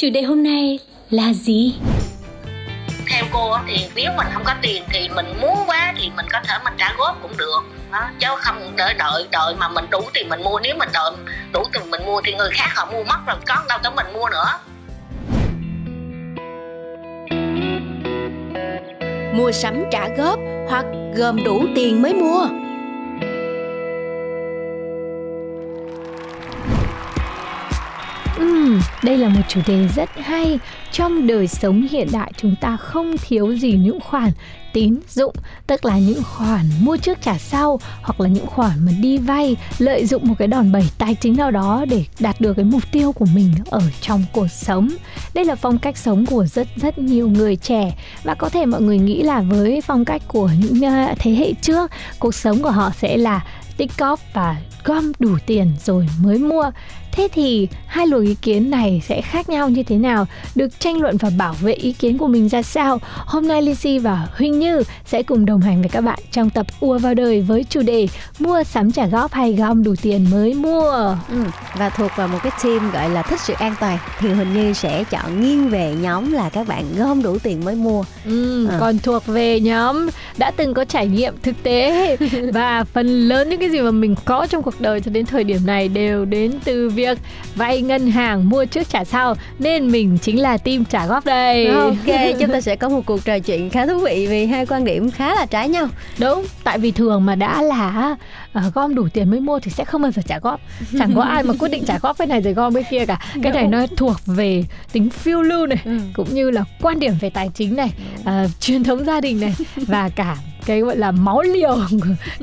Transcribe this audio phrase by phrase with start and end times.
[0.00, 0.78] Chủ đề hôm nay
[1.10, 1.74] là gì?
[3.08, 6.26] Theo cô á, thì nếu mình không có tiền thì mình muốn quá thì mình
[6.32, 7.60] có thể mình trả góp cũng được.
[7.92, 8.10] Đó.
[8.18, 10.60] chứ không đợi đợi đợi mà mình đủ tiền mình mua.
[10.62, 11.10] Nếu mình đợi
[11.52, 14.06] đủ tiền mình mua thì người khác họ mua mất rồi có đâu cho mình
[14.12, 14.58] mua nữa.
[19.34, 20.84] Mua sắm trả góp hoặc
[21.16, 22.46] gom đủ tiền mới mua
[29.02, 30.58] đây là một chủ đề rất hay.
[30.92, 34.32] Trong đời sống hiện đại chúng ta không thiếu gì những khoản
[34.72, 35.34] tín dụng,
[35.66, 39.56] tức là những khoản mua trước trả sau hoặc là những khoản mà đi vay
[39.78, 42.82] lợi dụng một cái đòn bẩy tài chính nào đó để đạt được cái mục
[42.92, 44.88] tiêu của mình ở trong cuộc sống.
[45.34, 48.82] Đây là phong cách sống của rất rất nhiều người trẻ và có thể mọi
[48.82, 52.70] người nghĩ là với phong cách của những à, thế hệ trước, cuộc sống của
[52.70, 53.44] họ sẽ là
[53.76, 56.70] tích cóp và gom đủ tiền rồi mới mua.
[57.12, 60.26] Thế thì hai luồng ý kiến này sẽ khác nhau như thế nào?
[60.54, 62.98] Được tranh luận và bảo vệ ý kiến của mình ra sao?
[63.26, 66.66] Hôm nay Lizzy và Huỳnh Như sẽ cùng đồng hành với các bạn trong tập
[66.80, 68.08] Ua vào đời với chủ đề
[68.38, 71.16] Mua sắm trả góp hay gom đủ tiền mới mua.
[71.30, 71.36] Ừ,
[71.76, 74.72] và thuộc vào một cái team gọi là thích sự an toàn thì Huỳnh Như
[74.72, 78.76] sẽ chọn nghiêng về nhóm là các bạn gom đủ tiền mới mua Ừ, À.
[78.80, 80.08] Còn thuộc về nhóm
[80.38, 82.16] đã từng có trải nghiệm thực tế
[82.52, 85.44] và phần lớn những cái gì mà mình có trong cuộc đời cho đến thời
[85.44, 87.18] điểm này đều đến từ việc
[87.54, 91.66] vay ngân hàng mua trước trả sau nên mình chính là team trả góp đây.
[91.66, 94.84] Ok, chúng ta sẽ có một cuộc trò chuyện khá thú vị vì hai quan
[94.84, 95.88] điểm khá là trái nhau
[96.18, 98.16] Đúng, tại vì thường mà đã là
[98.52, 100.60] ờ, gom đủ tiền mới mua thì sẽ không bao giờ trả góp.
[100.98, 103.18] Chẳng có ai mà quyết định trả góp cái này rồi gom cái kia cả.
[103.42, 105.78] Cái này nó thuộc về tính phiêu lưu này,
[106.14, 107.90] cũng như là quan điểm về tài chính này,
[108.24, 111.76] ờ, truyền thống gia đình này và cả cái gọi là máu liều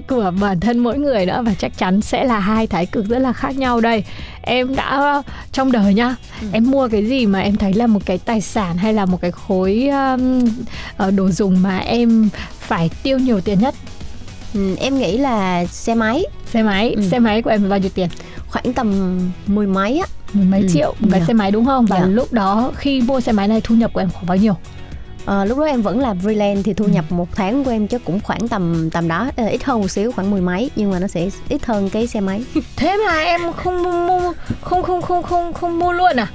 [0.07, 3.19] của, bản thân mỗi người nữa và chắc chắn sẽ là hai thái cực rất
[3.19, 4.03] là khác nhau đây.
[4.41, 6.15] Em đã trong đời nhá,
[6.51, 9.21] em mua cái gì mà em thấy là một cái tài sản hay là một
[9.21, 10.45] cái khối um,
[10.97, 12.29] ờ, đồ dùng mà em
[12.59, 13.75] phải tiêu nhiều tiền nhất
[14.53, 17.01] ừ, Em nghĩ là xe máy xe máy Ừ.
[17.11, 18.09] xe máy của em bao nhiêu tiền
[18.47, 20.67] khoảng tầm mười mấy á mười mấy Ừ.
[20.73, 21.25] triệu một cái Dạ.
[21.27, 22.05] xe máy đúng không và Dạ.
[22.05, 24.53] lúc đó khi mua xe máy này thu nhập của em khoảng bao nhiêu
[25.27, 28.01] Ờ, lúc đó em vẫn làm freelance thì thu nhập một tháng của em chắc
[28.05, 29.29] cũng khoảng tầm tầm đó.
[29.37, 32.07] Ờ, ít hơn một xíu khoảng mười mấy nhưng mà nó sẽ ít hơn cái
[32.07, 32.43] xe máy.
[32.75, 36.27] Thế mà em không mua không không không không không mua luôn à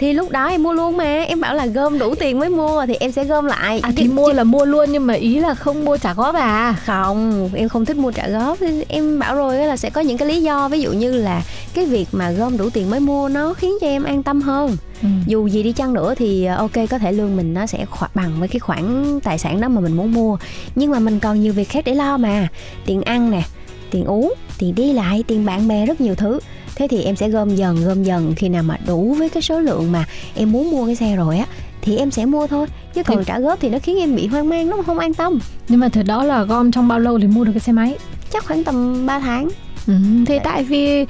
[0.00, 1.22] thì lúc đó em mua luôn mà.
[1.28, 3.80] Em bảo là gom đủ tiền mới mua thì em sẽ gom lại.
[3.82, 6.74] À thì mua là mua luôn nhưng mà ý là không mua trả góp à?
[6.86, 8.58] Không em không thích mua trả góp.
[8.88, 10.68] Em bảo rồi á là sẽ có những cái lý do.
[10.68, 11.42] Ví dụ như là
[11.74, 14.76] cái việc mà gom đủ tiền mới mua nó khiến cho em an tâm hơn.
[15.02, 15.08] Ừ.
[15.26, 18.08] dù gì đi chăng nữa thì ờ, ok có thể lương mình nó sẽ khỏa-
[18.14, 20.36] bằng với cái khoản tài sản đó mà mình muốn mua.
[20.74, 22.48] Nhưng mà mình còn nhiều việc khác để lo mà.
[22.86, 23.42] Tiền ăn nè
[23.90, 26.40] tiền uống tiền đi lại tiền bạn bè rất nhiều thứ.
[26.76, 28.34] Thế thì em sẽ gom dần gom dần.
[28.36, 31.38] Khi nào mà đủ với cái số lượng mà em muốn mua cái xe rồi
[31.38, 31.46] á
[31.82, 32.66] thì em sẽ mua thôi.
[32.94, 35.14] Chứ còn Thì- trả góp thì nó khiến em bị hoang mang nó không an
[35.14, 35.38] tâm.
[35.68, 37.96] Nhưng mà thật đó là gom trong bao lâu thì mua được cái xe máy?
[38.32, 39.48] Chắc khoảng tầm 3 tháng
[39.86, 39.94] Ừ,
[40.26, 41.06] thì tại vì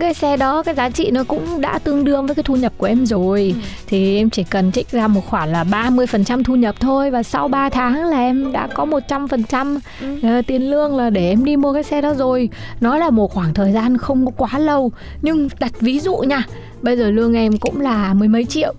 [0.00, 2.72] cái xe đó cái giá trị nó cũng đã tương đương với cái thu nhập
[2.76, 3.54] của em rồi.
[3.86, 7.48] Thì em chỉ cần trích ra một khoản là 30% thu nhập thôi và sau
[7.48, 9.78] 3 tháng là em đã có 100%
[10.22, 12.48] ờ, tiền lương là để em đi mua cái xe đó rồi.
[12.80, 14.92] Nó là một khoảng thời gian không có quá lâu.
[15.22, 16.42] Nhưng đặt ví dụ nha
[16.82, 18.74] bây giờ lương em cũng là mười mấy triệu.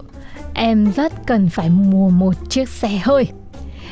[0.53, 3.27] Em rất cần phải mua một chiếc xe hơi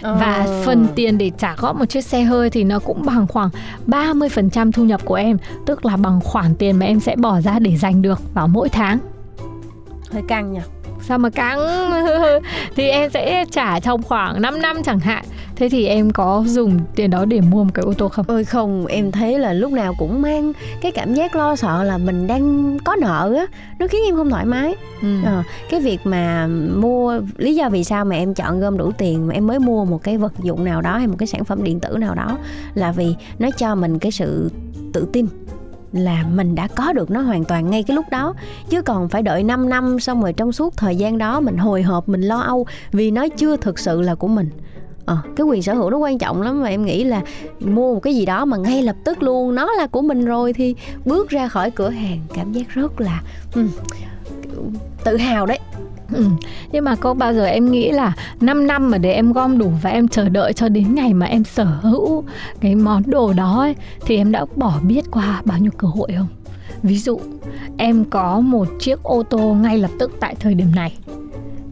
[0.01, 0.62] và Ờ.
[0.66, 3.50] phần tiền để trả góp một chiếc xe hơi thì nó cũng bằng khoảng
[3.88, 5.38] 30% thu nhập của em.
[5.65, 8.69] Tức là bằng khoản tiền mà em sẽ bỏ ra để dành được vào mỗi
[8.69, 9.00] tháng.
[10.12, 10.62] Hơi căng nha
[11.01, 11.59] Sao mà căng?
[12.75, 15.25] Thì em sẽ trả trong khoảng 5 năm chẳng hạn
[15.62, 18.25] Thế thì em có dùng tiền đó để mua một cái ô tô không?
[18.28, 21.98] ôi không em thấy là lúc nào cũng mang cái cảm giác lo sợ là
[21.98, 23.46] mình đang có nợ á
[23.80, 25.08] nó khiến em không thoải mái Ừ.
[25.25, 29.28] Ờ, cái việc mà mua lý do vì sao mà em chọn gom đủ tiền
[29.28, 31.63] mà em mới mua một cái vật dụng nào đó hay một cái sản phẩm
[31.63, 32.38] điện tử nào đó
[32.74, 34.52] là vì nó cho mình cái sự
[34.94, 35.28] tự tin
[35.92, 38.34] là mình đã có được nó hoàn toàn ngay cái lúc đó
[38.69, 41.81] chứ còn phải đợi 5 năm xong rồi trong suốt thời gian đó mình hồi
[41.81, 44.50] hộp mình lo âu vì nó chưa thực sự là của mình
[45.06, 47.21] à, cái quyền sở hữu nó quan trọng lắm và em nghĩ là
[47.59, 50.53] mua một cái gì đó mà ngay lập tức luôn nó là của mình rồi
[50.53, 50.75] thì
[51.06, 53.21] bước ra khỏi cửa hàng cảm giác rất là
[53.56, 53.69] um,
[55.03, 55.59] tự hào đấy
[56.13, 56.25] Ừ.
[56.71, 59.71] Nhưng mà có bao giờ em nghĩ là 5 năm mà để em gom đủ
[59.81, 62.24] và em chờ đợi cho đến ngày mà em sở hữu
[62.59, 63.75] cái món đồ đó ấy,
[64.06, 66.27] thì em đã bỏ biết qua bao nhiêu cơ hội không?
[66.83, 67.19] Ví dụ
[67.77, 70.98] em có một chiếc ô tô ngay lập tức tại thời điểm này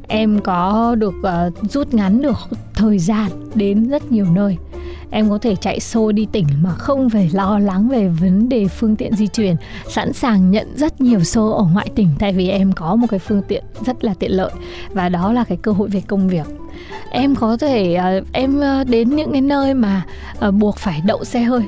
[0.09, 2.37] em có được uh, rút ngắn được
[2.73, 4.57] thời gian đến rất nhiều nơi.
[5.11, 8.67] Em có thể chạy xô đi tỉnh mà không phải lo lắng về vấn đề
[8.67, 9.55] phương tiện di chuyển
[9.87, 13.19] sẵn sàng nhận rất nhiều xô ở ngoại tỉnh tại vì em có một cái
[13.19, 14.51] phương tiện rất là tiện lợi
[14.89, 16.47] và đó là cái cơ hội về công việc.
[17.11, 20.05] Em có thể uh, em uh, đến những cái nơi mà
[20.47, 21.63] uh, buộc phải đậu xe hơi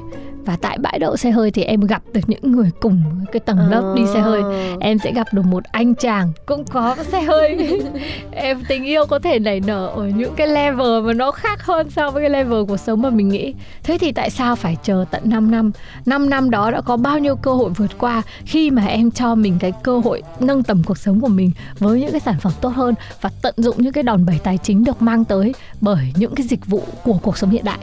[0.46, 3.70] và tại bãi đậu xe hơi thì em gặp được những người cùng cái tầng
[3.70, 4.42] lớp đi xe hơi.
[4.42, 4.78] Ờ.
[4.80, 7.58] em sẽ gặp được một anh chàng cũng có xe hơi.
[8.32, 11.90] Em tình yêu có thể nảy nở ở những cái level mà nó khác hơn
[11.90, 13.54] so với cái level cuộc sống mà mình nghĩ.
[13.84, 15.72] Thế thì tại sao phải chờ tận 5 năm?
[16.06, 19.36] 5 năm đó đã có bao nhiêu cơ hội vượt qua khi mà em cho
[19.36, 22.54] mình cái cơ hội nâng tầm cuộc sống của mình với những cái sản phẩm
[22.62, 26.14] tốt hơn và tận dụng những cái đòn bẩy tài chính được mang tới bởi
[26.16, 27.80] những cái dịch vụ của cuộc sống hiện đại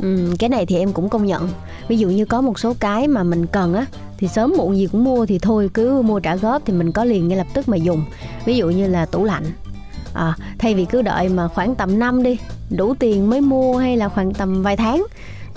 [0.00, 1.48] Ừ, cái này thì em cũng công nhận.
[1.88, 3.86] Ví dụ như có một số cái mà mình cần á
[4.18, 7.04] thì sớm muộn gì cũng mua thì thôi cứ mua trả góp thì mình có
[7.04, 8.04] liền ngay lập tức mà dùng.
[8.44, 9.44] Ví dụ như là tủ lạnh.
[10.14, 12.38] À, thay vì cứ đợi mà khoảng tầm năm đi
[12.70, 15.06] đủ tiền mới mua hay là khoảng tầm vài tháng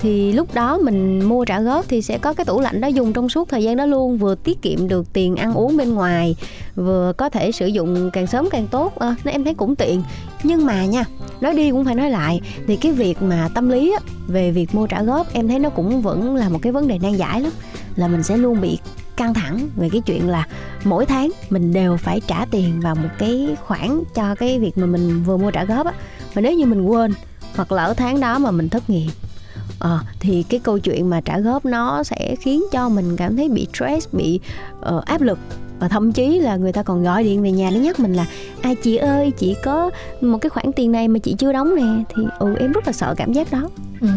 [0.02, 3.14] thì lúc đó mình mua trả góp thì sẽ có cái tủ lạnh đó dùng
[3.14, 6.36] trong suốt thời gian đó luôn vừa tiết kiệm được tiền ăn uống bên ngoài
[6.76, 9.00] vừa có thể sử dụng càng sớm càng tốt.
[9.00, 10.04] À, nên em thấy cũng tiện.
[10.44, 11.06] Nhưng mà nha
[11.42, 14.76] nói đi cũng phải nói lại thì cái việc mà tâm lý á, về việc
[14.76, 17.42] mua trả góp em thấy nó cũng vẫn là một cái vấn đề nan giải
[17.42, 17.52] lắm.
[17.96, 18.78] Là mình sẽ luôn bị
[19.16, 20.48] căng thẳng về cái chuyện là
[20.84, 24.86] mỗi tháng mình đều phải trả tiền vào một cái khoản cho cái việc mà
[24.86, 25.94] mình vừa mua trả góp á.
[26.34, 27.14] Và nếu như mình quên
[27.56, 29.10] hoặc lỡ tháng đó mà mình thất nghiệp
[29.80, 33.50] Ờ, thì cái câu chuyện mà trả góp nó sẽ khiến cho mình cảm thấy
[33.50, 34.40] bị stress, bị
[34.96, 35.40] uh, áp lực
[35.80, 38.26] và thậm chí là người ta còn gọi điện về nhà để nhắc mình là
[38.62, 39.90] ai chị ơi chị có
[40.22, 42.94] một cái khoản tiền này mà chị chưa đóng nè thì ừ em rất là
[42.94, 43.70] sợ cảm giác đó
[44.02, 44.08] Ừ.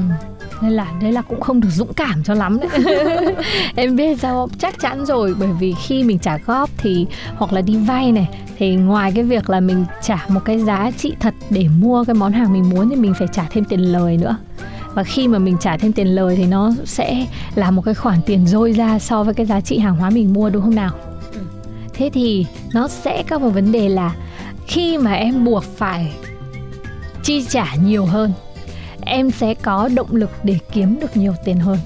[0.62, 3.35] Nên là đấy là cũng không được dũng cảm cho lắm đấy
[3.76, 4.59] Em biết sao không?
[4.59, 7.06] Chắc chắn rồi Bởi vì khi mình trả góp thì
[7.37, 8.29] Hoặc là đi vay này
[8.59, 12.14] Thì ngoài cái việc là mình trả một cái giá trị thật Để mua cái
[12.14, 14.37] món hàng mình muốn Thì mình phải trả thêm tiền lời nữa
[14.94, 18.18] và khi mà mình trả thêm tiền lời thì nó sẽ là một cái khoản
[18.26, 20.90] tiền dôi ra so với cái giá trị hàng hóa mình mua đúng không nào?
[21.94, 24.14] Thế thì nó sẽ có một vấn đề là
[24.66, 26.12] khi mà em buộc phải
[27.22, 28.32] chi trả nhiều hơn
[29.00, 31.78] em sẽ có động lực để kiếm được nhiều tiền hơn.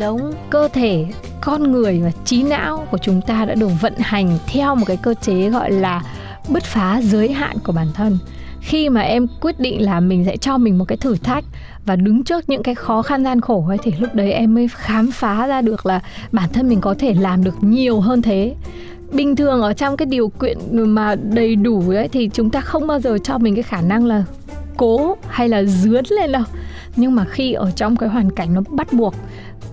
[0.00, 0.32] Đúng.
[0.50, 1.06] Cơ thể
[1.40, 4.96] con người và trí não của chúng ta đã được vận hành theo một cái
[4.96, 6.02] cơ chế gọi là
[6.48, 8.18] bứt phá giới hạn của bản thân
[8.60, 11.44] khi mà em quyết định là mình sẽ cho mình một cái thử thách
[11.86, 14.68] và đứng trước những cái khó khăn gian khổ ấy, thì lúc đấy em mới
[14.68, 16.00] khám phá ra được là
[16.32, 18.54] bản thân mình có thể làm được nhiều hơn thế.
[19.12, 22.86] Bình thường ở trong cái điều kiện mà đầy đủ ấy, thì chúng ta không
[22.86, 24.24] bao giờ cho mình cái khả năng là
[24.76, 26.42] cố hay là dướn lên đâu.
[26.96, 29.14] Nhưng mà khi ở trong cái hoàn cảnh nó bắt buộc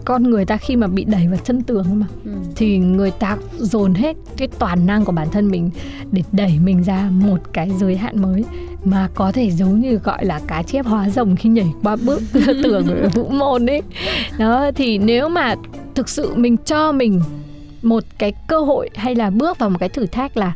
[0.06, 2.32] con người ta khi mà bị đẩy vào chân tường mà ừ.
[2.56, 5.70] thì người ta dồn hết cái toàn năng của bản thân mình
[6.12, 8.44] để đẩy mình ra một cái giới hạn mới
[8.84, 12.22] mà có thể giống như gọi là cá chép hóa rồng khi nhảy qua bước
[12.64, 13.82] tường ở vũ môn ấy
[14.40, 15.56] đó thì nếu mà
[15.96, 17.22] thực sự mình cho mình
[17.82, 20.54] một cái cơ hội hay là bước vào một cái thử thách là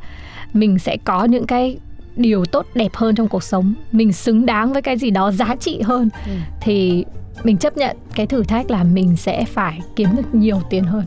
[0.54, 1.78] mình sẽ có những cái
[2.16, 5.56] điều tốt đẹp hơn trong cuộc sống mình xứng đáng với cái gì đó giá
[5.60, 6.32] trị hơn Ừ.
[6.62, 7.06] thì
[7.44, 11.06] mình chấp nhận cái thử thách là mình sẽ phải kiếm được nhiều tiền hơn.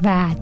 [0.00, 0.34] Và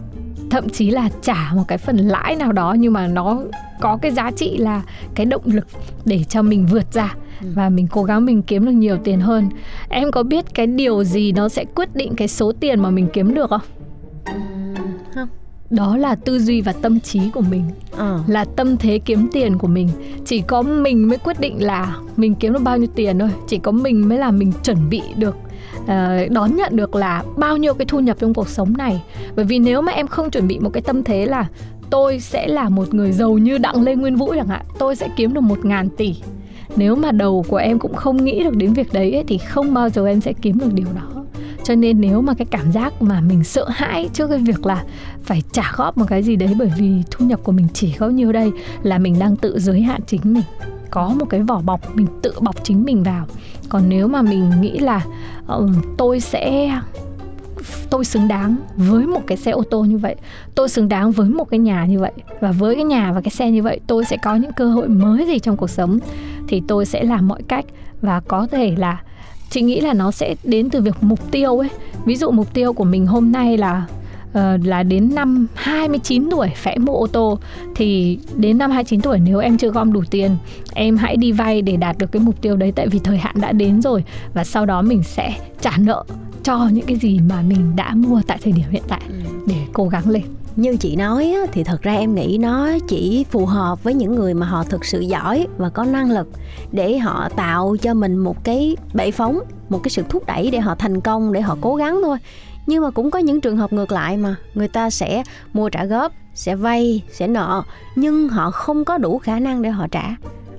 [0.51, 3.39] thậm chí là trả một cái phần lãi nào đó nhưng mà nó
[3.81, 4.83] có cái giá trị là
[5.15, 5.67] cái động lực
[6.05, 7.15] để cho mình vượt ra.
[7.41, 7.49] Ừ.
[7.55, 9.49] và mình cố gắng mình kiếm được nhiều tiền hơn.
[9.89, 13.09] Em có biết cái điều gì nó sẽ quyết định cái số tiền mà mình
[13.13, 13.61] kiếm được không?
[15.15, 15.29] Không
[15.71, 17.65] đó là tư duy và tâm trí của mình.
[17.91, 19.89] Ờ là tâm thế kiếm tiền của mình.
[20.25, 23.31] Chỉ có mình mới quyết định là mình kiếm được bao nhiêu tiền thôi.
[23.49, 25.37] Chỉ có mình mới là mình chuẩn bị được
[25.87, 29.03] ờ, đón nhận được là bao nhiêu cái thu nhập trong cuộc sống này.
[29.37, 31.47] Bởi vì nếu mà em không chuẩn bị một cái tâm thế là
[31.91, 35.09] tôi sẽ là một người giàu như đặng lê nguyên vũ chẳng hạn tôi sẽ
[35.17, 36.15] kiếm được một ngàn tỷ.
[36.77, 39.75] Nếu mà đầu của em cũng không nghĩ được đến việc đấy ấy, thì không
[39.75, 41.16] bao giờ em sẽ kiếm được điều đó
[41.67, 44.85] cho nên nếu mà cái cảm giác mà mình sợ hãi trước cái việc là
[45.23, 48.09] phải trả góp một cái gì đấy bởi vì thu nhập của mình chỉ có
[48.09, 50.43] nhiêu đây là mình đang tự giới hạn chính mình.
[50.91, 53.27] Có một cái vỏ bọc mình tự bọc chính mình vào.
[53.69, 55.05] Còn nếu mà mình nghĩ là
[55.47, 55.69] ờ,
[55.99, 56.71] tôi sẽ
[57.91, 60.17] tôi xứng đáng với một cái xe ô tô như vậy
[60.55, 63.31] tôi xứng đáng với một cái nhà như vậy và với cái nhà và cái
[63.31, 65.99] xe như vậy tôi sẽ có những cơ hội mới gì trong cuộc sống
[66.49, 67.65] thì tôi sẽ làm mọi cách
[68.03, 69.03] và có thể là
[69.51, 71.69] chị nghĩ là nó sẽ đến từ việc mục tiêu ấy.
[72.05, 73.87] Ví dụ mục tiêu của mình hôm nay là
[74.31, 77.39] uh, là đến năm 29 tuổi phải mua ô tô.
[77.75, 80.37] Thì đến năm 29 tuổi nếu em chưa gom đủ tiền
[80.75, 83.35] em hãy đi vay để đạt được cái mục tiêu đấy tại vì thời hạn
[83.41, 84.05] đã đến rồi.
[84.35, 86.05] Và sau đó mình sẽ trả nợ
[86.43, 89.01] cho những cái gì mà mình đã mua tại thời điểm hiện tại
[89.47, 90.23] để cố gắng lên
[90.57, 94.15] như chị nói á, thì thật ra em nghĩ nó chỉ phù hợp với những
[94.15, 96.29] người mà họ thực sự giỏi và có năng lực
[96.73, 100.61] để họ tạo cho mình một cái bệ phóng một cái sự thúc đẩy để
[100.61, 102.19] họ thành công để họ cố gắng thôi.
[102.67, 105.23] Nhưng mà cũng có những trường hợp ngược lại mà người ta sẽ
[105.53, 107.63] mua trả góp sẽ vay sẽ nợ
[107.97, 110.17] nhưng họ không có đủ khả năng để họ trả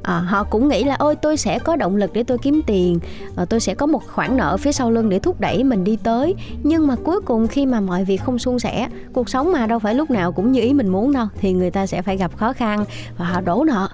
[0.08, 3.00] à, họ cũng nghĩ là ôi tôi sẽ có động lực để tôi kiếm tiền
[3.36, 5.98] à, tôi sẽ có một khoản nợ phía sau lưng để thúc đẩy mình đi
[6.04, 6.36] tới.
[6.64, 9.80] Nhưng mà cuối cùng khi mà mọi việc không suôn sẻ cuộc sống mà đâu
[9.80, 12.38] phải lúc nào cũng như ý mình muốn đâu thì người ta sẽ phải gặp
[12.38, 12.86] khó khăn
[13.18, 13.90] và họ đổ nợ.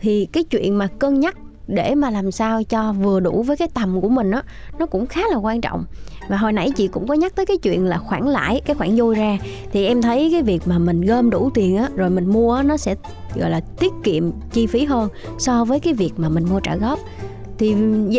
[0.00, 3.68] Thì cái chuyện mà cân nhắc để mà làm sao cho vừa đủ với cái
[3.74, 4.42] tầm của mình á
[4.78, 5.84] nó cũng khá là quan trọng
[6.28, 8.96] và hồi nãy chị cũng có nhắc tới cái chuyện là khoản lãi, cái khoản
[8.96, 9.38] dôi ra.
[9.72, 12.62] Thì em thấy cái việc mà mình gom đủ tiền á, rồi mình mua á,
[12.62, 12.94] nó sẽ,
[13.34, 15.08] gọi là, tiết kiệm chi phí hơn
[15.38, 16.98] so với cái việc mà mình mua trả góp
[17.58, 17.74] thì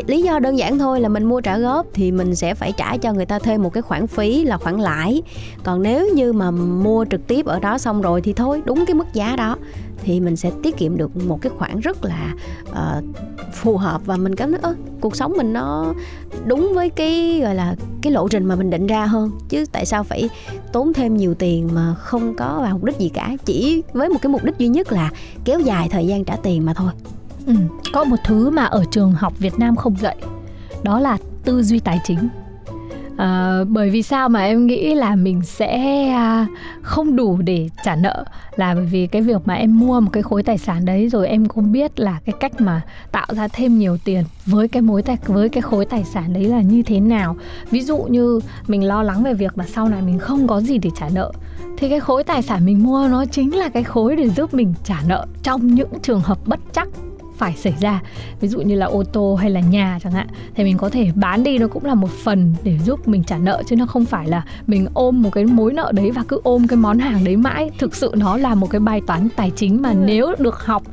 [0.08, 2.98] lý do đơn giản thôi là mình mua trả góp thì mình sẽ phải trả
[2.98, 5.22] cho người ta thêm một cái khoản phí là khoản lãi.
[5.64, 8.94] Còn nếu như mà mua trực tiếp ở đó xong rồi thì thôi đúng cái
[8.94, 9.58] mức giá đó.
[10.04, 12.34] Thì mình sẽ tiết kiệm được một cái khoản rất là
[12.70, 13.04] uh,
[13.54, 15.94] phù hợp và mình cảm thấy ơ cuộc sống mình nó
[16.46, 19.32] đúng với cái gọi là cái lộ trình mà mình định ra hơn.
[19.50, 20.30] Chứ tại sao phải
[20.72, 23.36] tốn thêm nhiều tiền mà không có vào mục đích gì cả?
[23.46, 25.12] Chỉ với một cái mục đích duy nhất là
[25.46, 26.92] kéo dài thời gian trả tiền mà thôi
[27.50, 27.56] ừ,
[27.94, 30.16] có một thứ mà ở trường học Việt Nam không dạy
[30.84, 32.30] đó là tư duy tài chính.
[33.18, 36.48] À, bởi vì sao mà em nghĩ là mình sẽ à,
[36.82, 38.24] không đủ để trả nợ
[38.56, 41.28] là bởi vì cái việc mà em mua một cái khối tài sản đấy rồi
[41.28, 45.02] em không biết là cái cách mà tạo ra thêm nhiều tiền với cái mối
[45.02, 47.36] tài với cái khối tài sản đấy là như thế nào.
[47.72, 50.78] Ví dụ như mình lo lắng về việc mà sau này mình không có gì
[50.78, 51.32] để trả nợ
[51.78, 54.74] thì cái khối tài sản mình mua nó chính là cái khối để giúp mình
[54.84, 56.88] trả nợ trong những trường hợp bất chắc
[57.40, 58.02] phải xảy ra
[58.40, 61.12] ví dụ như là ô tô hay là nhà chẳng hạn thì mình có thể
[61.16, 64.06] bán đi nó cũng là một phần để giúp mình trả nợ chứ nó không
[64.06, 67.24] phải là mình ôm một cái mối nợ đấy và cứ ôm cái món hàng
[67.24, 69.96] đấy mãi thực sự nó là một cái bài toán tài chính mà ừ.
[70.06, 70.84] nếu được học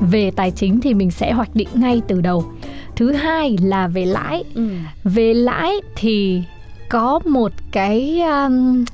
[0.00, 2.44] về tài chính thì mình sẽ hoạch định ngay từ đầu
[2.96, 4.68] thứ hai là về lãi ừ.
[5.04, 6.42] về lãi thì
[6.88, 8.84] có một cái um,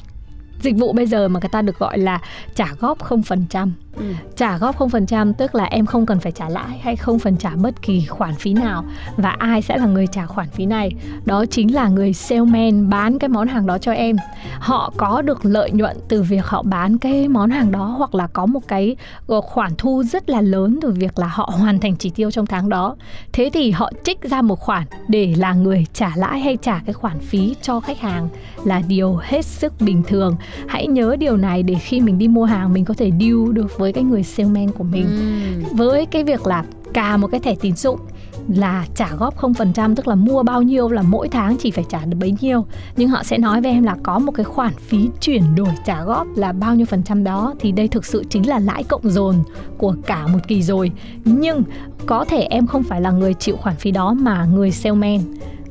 [0.62, 2.20] dịch vụ bây giờ mà người ta được gọi là
[2.54, 3.70] trả góp 0%.
[3.99, 4.05] Ừ.
[4.37, 7.50] Trả góp 0% tức là em không cần phải trả lãi hay không phần trả
[7.57, 8.85] bất kỳ khoản phí nào
[9.17, 10.90] và ai sẽ là người trả khoản phí này?
[11.25, 14.17] Đó chính là người salesman bán cái món hàng đó cho em.
[14.59, 18.26] Họ có được lợi nhuận từ việc họ bán cái món hàng đó, hoặc là
[18.26, 21.97] có một cái ờ, khoản thu rất là lớn từ việc là họ hoàn thành
[21.97, 22.97] chỉ tiêu trong tháng đó.
[23.33, 26.93] Thế thì họ trích ra một khoản để là người trả lãi hay trả cái
[26.93, 28.28] khoản phí cho khách hàng
[28.64, 30.37] là điều hết sức bình thường
[30.69, 33.78] hãy nhớ điều này để khi mình đi mua hàng, mình có thể deal được
[33.78, 35.07] với cái người salesman của mình.
[35.07, 35.76] Ừ.
[35.76, 36.64] với cái việc là
[36.95, 38.00] cà một cái thẻ tín dụng
[38.49, 42.04] là trả góp 0% tức là mua bao nhiêu là mỗi tháng chỉ phải trả
[42.04, 42.66] được bấy nhiêu.
[42.97, 46.04] Nhưng họ sẽ nói với em là có một cái khoản phí chuyển đổi trả
[46.04, 49.11] góp là bao nhiêu phần trăm đó thì đây thực sự chính là lãi cộng
[49.11, 49.35] dồn
[49.78, 50.90] của cả một kỳ rồi.
[51.25, 51.62] Nhưng
[52.07, 55.18] có thể em không phải là người chịu khoản phí đó mà người salesman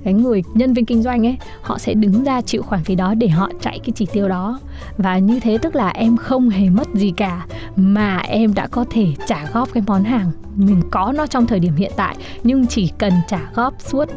[0.07, 3.13] cái người, nhân viên kinh doanh ấy, họ sẽ đứng ra chịu khoản phí đó
[3.13, 4.59] để họ chạy cái chỉ tiêu đó.
[4.97, 7.45] Và như thế tức là em không hề mất gì cả,
[7.75, 11.59] mà em đã có thể trả góp cái món hàng mình có nó trong thời
[11.59, 12.15] điểm hiện tại.
[12.43, 14.09] Nhưng chỉ cần trả góp suốt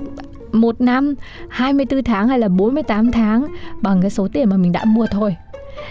[0.53, 1.15] một năm
[1.49, 3.47] 24 tháng hay là 48 tháng
[3.81, 5.37] bằng cái số tiền mà mình đã mua thôi.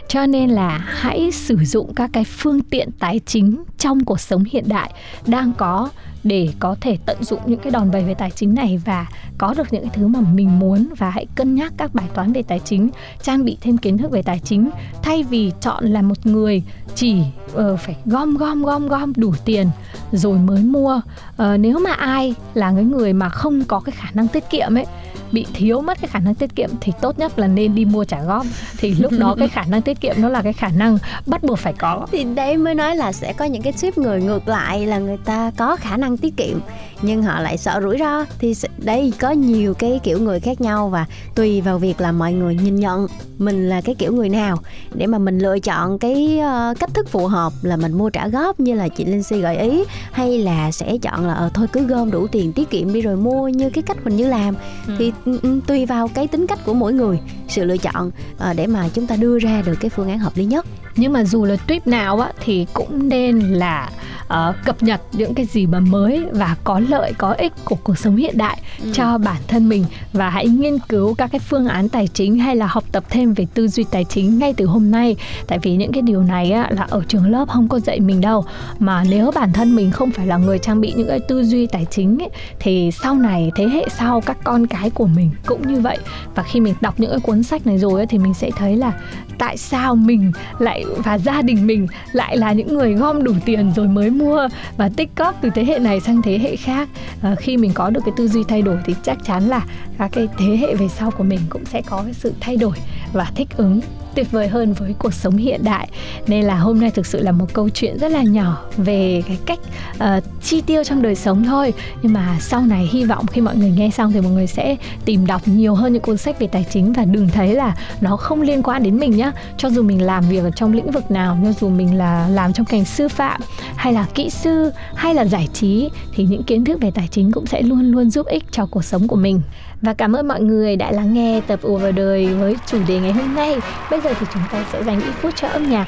[0.07, 4.43] Cho nên là hãy sử dụng các cái phương tiện tài chính trong cuộc sống
[4.51, 4.93] hiện đại
[5.27, 5.89] đang có
[6.23, 9.07] để có thể tận dụng những cái đòn bẩy về tài chính này và
[9.37, 10.87] có được những cái thứ mà mình muốn.
[10.97, 12.89] Và hãy cân nhắc các bài toán về tài chính
[13.21, 14.69] trang bị thêm kiến thức về tài chính.
[15.03, 16.63] Thay vì chọn là một người
[16.95, 17.21] chỉ
[17.53, 19.67] uh, phải gom gom gom gom đủ tiền
[20.11, 21.01] rồi mới mua.
[21.43, 24.77] Uh, nếu mà ai là cái người mà không có cái khả năng tiết kiệm
[24.77, 24.85] ấy
[25.31, 28.03] bị thiếu mất cái khả năng tiết kiệm thì tốt nhất là nên đi mua
[28.03, 28.45] trả góp.
[28.77, 31.59] Thì lúc đó cái khả năng tiết kiệm nó là cái khả năng bắt buộc
[31.59, 32.07] phải có.
[32.11, 35.17] Thì đấy mới nói là sẽ có những cái ship người ngược lại là người
[35.25, 36.59] ta có khả năng tiết kiệm
[37.01, 38.25] nhưng họ lại sợ rủi ro.
[38.39, 41.05] Thì đây có nhiều cái kiểu người khác nhau và
[41.35, 43.07] tùy vào việc là mọi người nhìn nhận
[43.37, 44.57] mình là cái kiểu người nào.
[44.93, 48.27] Để mà mình lựa chọn cái uh, cách thức phù hợp là mình mua trả
[48.27, 51.67] góp như là chị Linh Si gợi ý hay là sẽ chọn là uh, thôi
[51.73, 54.55] cứ gom đủ tiền tiết kiệm đi rồi mua như cái cách mình như làm.
[54.87, 54.95] Ừ.
[54.99, 58.55] thì Ừ, ừ, tùy vào cái tính cách của mỗi người sự lựa chọn uh,
[58.55, 60.65] để mà chúng ta đưa ra được cái phương án hợp lý nhất.
[60.95, 63.89] Nhưng mà dù là trip nào á thì cũng nên là
[64.33, 67.97] uh, cập nhật những cái gì mà mới và có lợi có ích của cuộc
[67.97, 68.91] sống hiện đại ừ.
[68.93, 69.85] cho bản thân mình.
[70.13, 73.33] Và hãy nghiên cứu các cái phương án tài chính hay là học tập thêm
[73.33, 75.15] về tư duy tài chính ngay từ hôm nay.
[75.47, 78.21] Tại vì những cái điều này á, là ở trường lớp không có dạy mình
[78.21, 78.45] đâu.
[78.79, 81.67] Mà nếu bản thân mình không phải là người trang bị những cái tư duy
[81.67, 85.67] tài chính ấy, thì sau này thế hệ sau các con cái của mình cũng
[85.73, 85.97] như vậy.
[86.35, 88.77] Và khi mình đọc những cái cuốn sách này rồi ấy, thì mình sẽ thấy
[88.77, 88.93] là
[89.37, 93.71] tại sao mình lại và gia đình mình lại là những người gom đủ tiền
[93.75, 94.47] rồi mới mua
[94.77, 96.89] và tích cóp từ thế hệ này sang thế hệ khác.
[97.21, 99.65] À, khi mình có được cái tư duy thay đổi thì chắc chắn là
[99.97, 102.77] các cái thế hệ về sau của mình cũng sẽ có cái sự thay đổi
[103.13, 103.81] và thích ứng
[104.19, 105.89] tuyệt vời hơn với cuộc sống hiện đại.
[106.27, 109.37] Nên là hôm nay thực sự là một câu chuyện rất là nhỏ về cái
[109.45, 109.59] cách
[109.95, 111.73] uh, chi tiêu trong đời sống thôi.
[112.01, 114.75] Nhưng mà sau này hy vọng khi mọi người nghe xong thì mọi người sẽ
[115.05, 116.93] tìm đọc nhiều hơn những cuốn sách về tài chính.
[116.93, 119.31] Và đừng thấy là nó không liên quan đến mình nhá.
[119.57, 122.53] Cho dù mình làm việc ở trong lĩnh vực nào cho dù mình là làm
[122.53, 123.41] trong ngành sư phạm
[123.75, 127.31] hay là kỹ sư hay là giải trí thì những kiến thức về tài chính
[127.31, 129.41] cũng sẽ luôn luôn giúp ích cho cuộc sống của mình.
[129.82, 133.00] và cảm ơn mọi người đã lắng nghe tập ùa vào đời với chủ đề
[133.00, 133.56] ngày hôm nay.
[133.90, 135.86] Bây giờ thì chúng ta sẽ dành ít phút cho âm nhạc.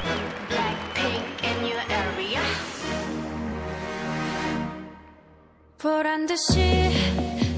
[5.83, 6.89] 보란 듯이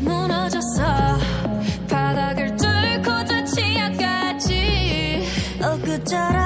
[0.01, 1.17] 무너졌어
[1.89, 5.23] 바닥을 뚫고 저 치아까지
[5.61, 6.42] 엊그처럼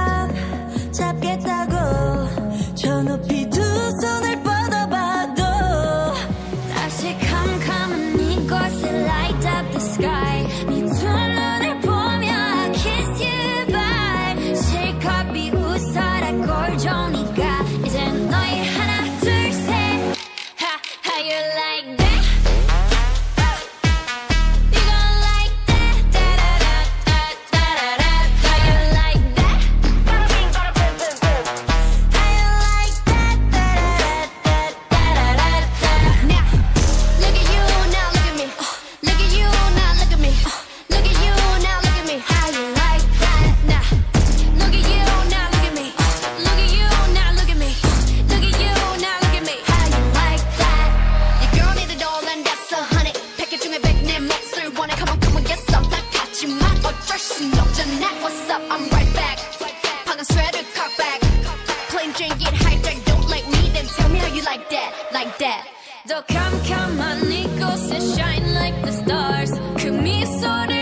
[70.28, 70.77] disorder